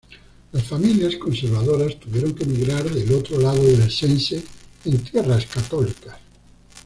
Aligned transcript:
Las 0.51 0.63
familias 0.63 1.15
conservadoras 1.17 1.99
tuvieron 1.99 2.33
que 2.33 2.43
migrar 2.43 2.81
del 2.89 3.13
otro 3.13 3.37
lado 3.39 3.61
del 3.63 3.91
Sense 3.91 4.41
en 4.83 4.97
tierras 4.97 5.45
católicas. 5.45 6.15